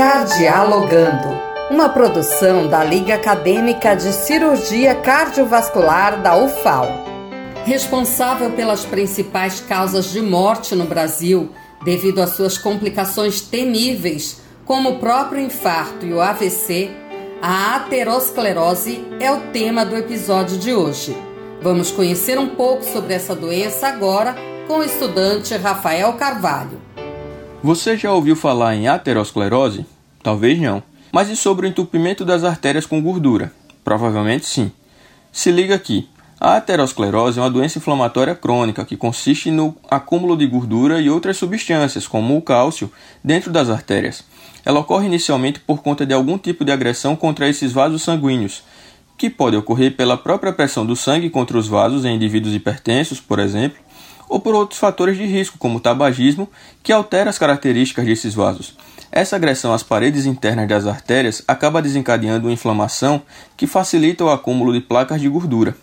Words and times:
Cardialogando, 0.00 1.28
uma 1.70 1.90
produção 1.90 2.66
da 2.66 2.82
Liga 2.82 3.16
Acadêmica 3.16 3.94
de 3.94 4.14
Cirurgia 4.14 4.94
Cardiovascular 4.94 6.22
da 6.22 6.38
UFAL. 6.38 6.86
Responsável 7.66 8.50
pelas 8.52 8.82
principais 8.82 9.60
causas 9.60 10.10
de 10.10 10.22
morte 10.22 10.74
no 10.74 10.86
Brasil, 10.86 11.50
devido 11.84 12.22
às 12.22 12.30
suas 12.30 12.56
complicações 12.56 13.42
temíveis, 13.42 14.40
como 14.64 14.92
o 14.92 14.98
próprio 14.98 15.42
infarto 15.42 16.06
e 16.06 16.14
o 16.14 16.20
AVC, 16.22 16.90
a 17.42 17.76
aterosclerose 17.76 19.04
é 19.20 19.30
o 19.30 19.52
tema 19.52 19.84
do 19.84 19.94
episódio 19.94 20.56
de 20.56 20.72
hoje. 20.72 21.14
Vamos 21.60 21.90
conhecer 21.90 22.38
um 22.38 22.48
pouco 22.48 22.84
sobre 22.84 23.12
essa 23.12 23.34
doença 23.34 23.88
agora 23.88 24.34
com 24.66 24.78
o 24.78 24.82
estudante 24.82 25.54
Rafael 25.58 26.14
Carvalho. 26.14 26.89
Você 27.62 27.94
já 27.94 28.10
ouviu 28.10 28.34
falar 28.34 28.74
em 28.74 28.88
aterosclerose? 28.88 29.84
Talvez 30.22 30.58
não. 30.58 30.82
Mas 31.12 31.28
e 31.28 31.36
sobre 31.36 31.66
o 31.66 31.68
entupimento 31.68 32.24
das 32.24 32.42
artérias 32.42 32.86
com 32.86 33.02
gordura? 33.02 33.52
Provavelmente 33.84 34.46
sim. 34.46 34.72
Se 35.30 35.50
liga 35.50 35.74
aqui. 35.74 36.08
A 36.40 36.56
aterosclerose 36.56 37.38
é 37.38 37.42
uma 37.42 37.50
doença 37.50 37.76
inflamatória 37.76 38.34
crônica 38.34 38.82
que 38.86 38.96
consiste 38.96 39.50
no 39.50 39.76
acúmulo 39.90 40.38
de 40.38 40.46
gordura 40.46 41.02
e 41.02 41.10
outras 41.10 41.36
substâncias, 41.36 42.08
como 42.08 42.34
o 42.34 42.40
cálcio, 42.40 42.90
dentro 43.22 43.52
das 43.52 43.68
artérias. 43.68 44.24
Ela 44.64 44.80
ocorre 44.80 45.04
inicialmente 45.04 45.60
por 45.60 45.82
conta 45.82 46.06
de 46.06 46.14
algum 46.14 46.38
tipo 46.38 46.64
de 46.64 46.72
agressão 46.72 47.14
contra 47.14 47.46
esses 47.46 47.72
vasos 47.72 48.00
sanguíneos, 48.00 48.62
que 49.18 49.28
pode 49.28 49.54
ocorrer 49.54 49.94
pela 49.94 50.16
própria 50.16 50.50
pressão 50.50 50.86
do 50.86 50.96
sangue 50.96 51.28
contra 51.28 51.58
os 51.58 51.68
vasos 51.68 52.06
em 52.06 52.16
indivíduos 52.16 52.54
hipertensos, 52.54 53.20
por 53.20 53.38
exemplo, 53.38 53.78
ou 54.30 54.38
por 54.38 54.54
outros 54.54 54.78
fatores 54.78 55.18
de 55.18 55.26
risco, 55.26 55.58
como 55.58 55.78
o 55.78 55.80
tabagismo, 55.80 56.48
que 56.84 56.92
altera 56.92 57.28
as 57.28 57.36
características 57.36 58.06
desses 58.06 58.32
vasos. 58.32 58.76
Essa 59.10 59.34
agressão 59.34 59.74
às 59.74 59.82
paredes 59.82 60.24
internas 60.24 60.68
das 60.68 60.86
artérias 60.86 61.42
acaba 61.48 61.82
desencadeando 61.82 62.46
uma 62.46 62.52
inflamação 62.52 63.20
que 63.56 63.66
facilita 63.66 64.24
o 64.24 64.30
acúmulo 64.30 64.72
de 64.72 64.80
placas 64.80 65.20
de 65.20 65.28
gordura. 65.28 65.76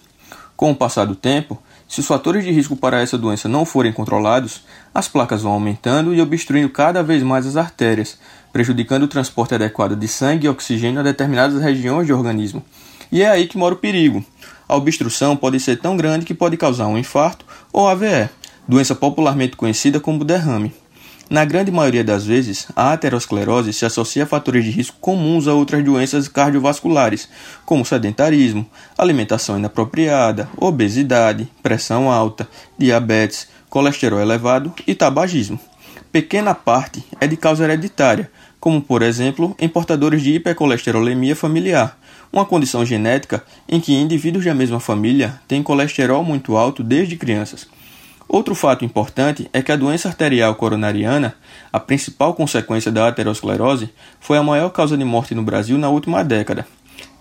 Com 0.56 0.72
o 0.72 0.76
passar 0.76 1.04
do 1.04 1.14
tempo, 1.14 1.62
se 1.90 2.00
os 2.00 2.08
fatores 2.08 2.46
de 2.46 2.52
risco 2.52 2.78
para 2.78 3.02
essa 3.02 3.18
doença 3.18 3.50
não 3.50 3.66
forem 3.66 3.92
controlados, 3.92 4.64
as 4.96 5.10
placas 5.10 5.42
vão 5.42 5.52
aumentando 5.52 6.16
e 6.16 6.22
obstruindo 6.22 6.70
cada 6.70 7.04
vez 7.04 7.22
mais 7.24 7.46
as 7.46 7.58
artérias, 7.58 8.18
prejudicando 8.54 9.04
o 9.04 9.08
transporte 9.10 9.56
adequado 9.56 9.96
de 9.96 10.08
sangue 10.08 10.48
e 10.48 10.50
oxigênio 10.50 11.02
a 11.02 11.04
determinadas 11.04 11.62
regiões 11.62 12.08
do 12.08 12.16
organismo. 12.16 12.64
E 13.12 13.22
é 13.22 13.30
aí 13.30 13.46
que 13.46 13.58
mora 13.58 13.76
o 13.76 13.78
perigo. 13.78 14.26
A 14.68 14.76
obstrução 14.76 15.36
pode 15.36 15.60
ser 15.60 15.78
tão 15.78 15.96
grande 15.96 16.26
que 16.26 16.34
pode 16.34 16.58
causar 16.58 16.88
um 16.88 16.98
infarto 16.98 17.46
ou 17.72 17.88
AVE, 17.88 18.30
doença 18.68 18.94
popularmente 18.94 19.56
conhecida 19.56 20.00
como 20.00 20.26
derrame. 20.26 20.74
Na 21.30 21.44
grande 21.44 21.72
maioria 21.72 22.06
das 22.06 22.26
vezes, 22.26 22.68
a 22.74 22.94
aterosclerose 22.94 23.74
se 23.74 23.86
associa 23.86 24.24
a 24.24 24.28
fatores 24.28 24.64
de 24.64 24.72
risco 24.72 24.98
comuns 25.02 25.46
a 25.46 25.54
outras 25.54 25.84
doenças 25.84 26.30
cardiovasculares, 26.30 27.28
como 27.66 27.86
sedentarismo, 27.86 28.66
alimentação 28.98 29.58
inapropriada, 29.58 30.50
obesidade, 30.56 31.50
pressão 31.62 32.10
alta, 32.10 32.48
diabetes, 32.78 33.50
colesterol 33.70 34.22
elevado 34.22 34.74
e 34.88 34.96
tabagismo. 34.96 35.60
Pequena 36.14 36.56
parte 36.56 37.04
é 37.20 37.28
de 37.28 37.36
causa 37.36 37.66
hereditária, 37.66 38.32
como 38.58 38.82
por 38.82 39.02
exemplo 39.02 39.54
em 39.60 39.68
portadores 39.68 40.22
de 40.22 40.34
hipercolesterolemia 40.34 41.36
familiar, 41.36 41.98
uma 42.32 42.46
condição 42.46 42.86
genética 42.86 43.44
em 43.68 43.80
que 43.80 43.94
indivíduos 43.94 44.46
da 44.46 44.54
mesma 44.54 44.80
família 44.80 45.40
têm 45.48 45.64
colesterol 45.64 46.24
muito 46.24 46.56
alto 46.56 46.84
desde 46.84 47.16
crianças. 47.16 47.68
Outro 48.28 48.54
fato 48.54 48.84
importante 48.84 49.50
é 49.54 49.62
que 49.62 49.72
a 49.72 49.78
doença 49.78 50.10
arterial 50.10 50.54
coronariana, 50.56 51.36
a 51.72 51.80
principal 51.80 52.34
consequência 52.34 52.92
da 52.92 53.08
aterosclerose, 53.08 53.90
foi 54.20 54.38
a 54.38 54.44
maior 54.44 54.70
causa 54.70 54.98
de 54.98 55.04
morte 55.06 55.34
no 55.34 55.44
Brasil 55.44 55.78
na 55.78 55.90
última 55.90 56.24
década. 56.24 56.68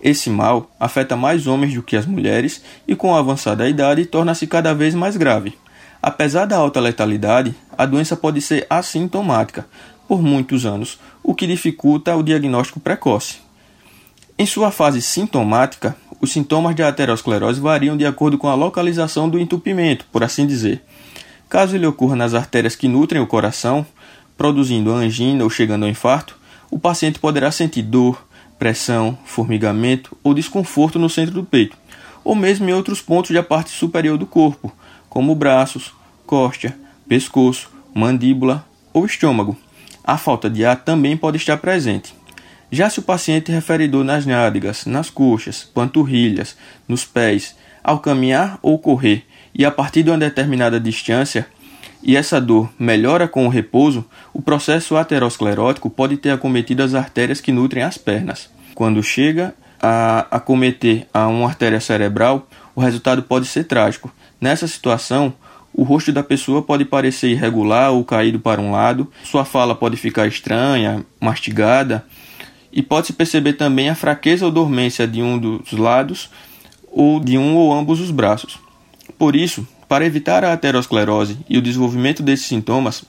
Esse 0.01 0.29
mal 0.29 0.69
afeta 0.79 1.15
mais 1.15 1.47
homens 1.47 1.73
do 1.73 1.81
que 1.81 1.95
as 1.95 2.05
mulheres 2.05 2.61
e, 2.87 2.95
com 2.95 3.15
a 3.15 3.19
avançada 3.19 3.69
idade, 3.69 4.05
torna-se 4.05 4.45
cada 4.45 4.73
vez 4.73 4.93
mais 4.93 5.15
grave. 5.15 5.57
Apesar 6.01 6.45
da 6.45 6.57
alta 6.57 6.79
letalidade, 6.79 7.55
a 7.77 7.85
doença 7.85 8.15
pode 8.15 8.41
ser 8.41 8.67
assintomática 8.69 9.65
por 10.07 10.21
muitos 10.21 10.65
anos, 10.65 10.99
o 11.23 11.33
que 11.33 11.47
dificulta 11.47 12.15
o 12.15 12.23
diagnóstico 12.23 12.79
precoce. 12.79 13.46
Em 14.39 14.45
sua 14.45 14.69
fase 14.69 15.01
sintomática, 15.01 15.97
os 16.21 16.31
sintomas 16.31 16.75
de 16.75 16.83
aterosclerose 16.83 17.59
variam 17.59 17.97
de 17.97 18.05
acordo 18.05 18.37
com 18.37 18.47
a 18.47 18.53
localização 18.53 19.27
do 19.27 19.39
entupimento, 19.39 20.05
por 20.11 20.23
assim 20.23 20.45
dizer. 20.45 20.83
Caso 21.49 21.75
ele 21.75 21.87
ocorra 21.87 22.15
nas 22.15 22.35
artérias 22.35 22.75
que 22.75 22.87
nutrem 22.87 23.19
o 23.19 23.25
coração, 23.25 23.83
produzindo 24.37 24.91
angina 24.91 25.43
ou 25.43 25.49
chegando 25.49 25.85
ao 25.85 25.89
infarto, 25.89 26.37
o 26.69 26.77
paciente 26.77 27.17
poderá 27.17 27.49
sentir 27.49 27.81
dor, 27.81 28.27
pressão, 28.59 29.17
formigamento 29.25 30.15
ou 30.23 30.35
desconforto 30.35 30.99
no 30.99 31.09
centro 31.09 31.33
do 31.33 31.43
peito, 31.43 31.75
ou 32.23 32.35
mesmo 32.35 32.69
em 32.69 32.73
outros 32.73 33.01
pontos 33.01 33.31
da 33.31 33.41
parte 33.41 33.71
superior 33.71 34.19
do 34.19 34.27
corpo, 34.27 34.71
como 35.09 35.33
braços, 35.33 35.93
costa, 36.27 36.77
pescoço, 37.09 37.71
mandíbula 37.91 38.63
ou 38.93 39.03
estômago. 39.03 39.57
A 40.03 40.15
falta 40.15 40.47
de 40.47 40.63
ar 40.63 40.75
também 40.75 41.17
pode 41.17 41.37
estar 41.37 41.57
presente. 41.57 42.13
Já 42.71 42.89
se 42.89 42.99
o 42.99 43.03
paciente 43.03 43.51
refere 43.51 43.87
dor 43.87 44.03
nas 44.03 44.25
nádegas, 44.25 44.85
nas 44.85 45.09
coxas, 45.09 45.63
panturrilhas, 45.63 46.57
nos 46.87 47.05
pés, 47.05 47.55
ao 47.81 47.99
caminhar 47.99 48.59
ou 48.61 48.77
correr, 48.77 49.25
e 49.55 49.63
a 49.63 49.71
partir 49.71 50.03
de 50.03 50.09
uma 50.09 50.17
determinada 50.17 50.77
distância, 50.77 51.47
e 52.03 52.15
essa 52.17 52.41
dor 52.41 52.69
melhora 52.77 53.27
com 53.27 53.45
o 53.45 53.49
repouso, 53.49 54.05
o 54.33 54.41
processo 54.41 54.97
aterosclerótico 54.97 55.89
pode 55.89 56.17
ter 56.17 56.31
acometido 56.31 56.83
as 56.83 56.93
artérias 56.93 57.39
que 57.39 57.53
nutrem 57.53 57.83
as 57.83 57.97
pernas. 57.97 58.49
Quando 58.75 59.01
chega 59.01 59.55
a 59.81 60.27
acometer 60.29 61.07
a 61.13 61.27
uma 61.27 61.47
artéria 61.47 61.79
cerebral, 61.79 62.47
o 62.75 62.81
resultado 62.81 63.23
pode 63.23 63.45
ser 63.45 63.63
trágico. 63.63 64.11
Nessa 64.39 64.67
situação, 64.67 65.33
o 65.73 65.83
rosto 65.83 66.11
da 66.11 66.23
pessoa 66.23 66.61
pode 66.61 66.83
parecer 66.83 67.29
irregular 67.29 67.91
ou 67.91 68.03
caído 68.03 68.39
para 68.39 68.59
um 68.59 68.71
lado, 68.71 69.11
sua 69.23 69.45
fala 69.45 69.73
pode 69.73 69.95
ficar 69.95 70.27
estranha, 70.27 71.05
mastigada, 71.19 72.05
e 72.77 72.83
pode-se 72.83 73.11
perceber 73.11 73.53
também 73.53 73.89
a 73.89 73.95
fraqueza 73.95 74.45
ou 74.45 74.51
dormência 74.51 75.07
de 75.07 75.19
um 75.19 75.39
dos 75.39 75.71
lados 75.71 76.29
ou 76.91 77.19
de 77.19 77.35
um 77.35 77.55
ou 77.55 77.73
ambos 77.73 77.99
os 77.99 78.11
braços. 78.11 78.59
Por 79.17 79.35
isso, 79.35 79.67
para 79.89 80.05
evitar 80.05 80.43
a 80.43 80.53
aterosclerose 80.53 81.39
e 81.49 81.57
o 81.57 81.61
desenvolvimento 81.61 82.21
desses 82.21 82.45
sintomas, 82.45 83.03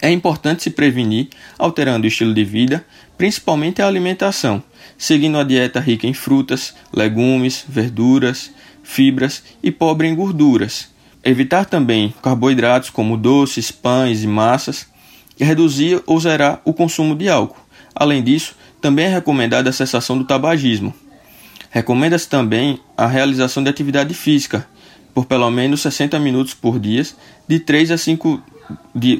é 0.00 0.10
importante 0.10 0.62
se 0.62 0.70
prevenir 0.70 1.28
alterando 1.58 2.06
o 2.06 2.08
estilo 2.08 2.32
de 2.32 2.42
vida, 2.44 2.82
principalmente 3.18 3.82
a 3.82 3.86
alimentação, 3.86 4.62
seguindo 4.96 5.36
a 5.36 5.44
dieta 5.44 5.80
rica 5.80 6.06
em 6.06 6.14
frutas, 6.14 6.74
legumes, 6.90 7.66
verduras, 7.68 8.50
fibras 8.82 9.42
e 9.62 9.70
pobre 9.70 10.08
em 10.08 10.14
gorduras. 10.14 10.88
Evitar 11.22 11.66
também 11.66 12.14
carboidratos 12.22 12.88
como 12.88 13.18
doces, 13.18 13.70
pães 13.70 14.22
e 14.22 14.26
massas 14.26 14.86
e 15.38 15.44
reduzir 15.44 16.02
ou 16.06 16.18
zerar 16.18 16.62
o 16.64 16.72
consumo 16.72 17.14
de 17.14 17.28
álcool. 17.28 17.68
Além 17.94 18.22
disso, 18.22 18.54
também 18.80 19.06
é 19.06 19.08
recomendada 19.08 19.70
a 19.70 19.72
cessação 19.72 20.16
do 20.16 20.24
tabagismo. 20.24 20.94
Recomenda-se 21.70 22.28
também 22.28 22.80
a 22.96 23.06
realização 23.06 23.62
de 23.62 23.68
atividade 23.68 24.14
física 24.14 24.66
por 25.14 25.26
pelo 25.26 25.50
menos 25.50 25.80
60 25.80 26.18
minutos 26.20 26.54
por 26.54 26.78
dia, 26.78 27.04
de 27.48 27.58
3 27.58 27.90
a 27.90 27.98
5 27.98 28.40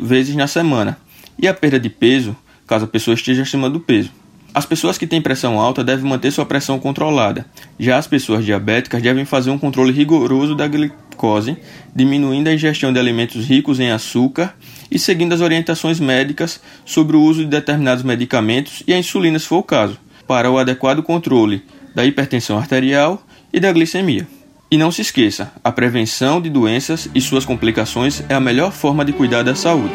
vezes 0.01 0.37
na 0.37 0.47
semana, 0.47 0.97
e 1.37 1.49
a 1.49 1.55
perda 1.55 1.81
de 1.81 1.89
peso, 1.89 2.37
caso 2.67 2.85
a 2.85 2.89
pessoa 2.89 3.15
esteja 3.15 3.43
acima 3.43 3.69
do 3.69 3.81
peso. 3.81 4.11
As 4.59 4.67
pessoas 4.67 4.99
que 4.99 5.07
têm 5.07 5.23
pressão 5.23 5.61
alta 5.61 5.85
devem 5.85 6.05
manter 6.05 6.33
sua 6.33 6.45
pressão 6.45 6.81
controlada. 6.81 7.47
Já 7.79 7.97
as 7.97 8.09
pessoas 8.09 8.45
diabéticas 8.45 9.01
devem 9.01 9.25
fazer 9.25 9.51
um 9.51 9.57
controle 9.57 9.93
rigoroso 9.93 10.53
da 10.53 10.67
glicose, 10.67 11.57
diminuindo 11.95 12.49
a 12.49 12.53
ingestão 12.53 12.93
de 12.93 12.99
alimentos 12.99 13.45
ricos 13.45 13.79
em 13.79 13.93
açúcar 13.93 14.57
e 14.91 14.99
seguindo 14.99 15.33
as 15.33 15.41
orientações 15.41 16.01
médicas 16.01 16.61
sobre 16.85 17.17
o 17.17 17.23
uso 17.23 17.45
de 17.45 17.51
determinados 17.51 18.03
medicamentos 18.03 18.83
e 18.85 18.93
a 18.93 18.99
insulina, 18.99 19.39
se 19.39 19.47
for 19.47 19.59
o 19.59 19.63
caso, 19.63 19.97
para 20.27 20.51
o 20.51 20.59
adequado 20.59 21.05
controle 21.05 21.63
da 21.95 22.05
hipertensão 22.05 22.59
arterial 22.59 23.23
e 23.53 23.61
da 23.61 23.71
glicemia. 23.71 24.27
E 24.69 24.77
não 24.77 24.91
se 24.91 25.03
esqueça, 25.03 25.53
a 25.63 25.71
prevenção 25.71 26.41
de 26.41 26.51
doenças 26.51 27.09
e 27.15 27.21
suas 27.21 27.45
complicações 27.45 28.25
é 28.29 28.35
a 28.35 28.41
melhor 28.41 28.73
forma 28.73 29.05
de 29.05 29.13
cuidar 29.13 29.45
da 29.45 29.55
saúde. 29.55 29.95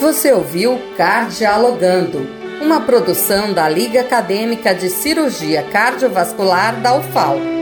Você 0.00 0.32
ouviu 0.32 0.76
Cardialogando, 0.96 2.45
uma 2.60 2.80
produção 2.80 3.52
da 3.52 3.68
Liga 3.68 4.00
Acadêmica 4.00 4.74
de 4.74 4.88
Cirurgia 4.88 5.62
Cardiovascular 5.62 6.80
da 6.80 6.96
UFAL. 6.96 7.55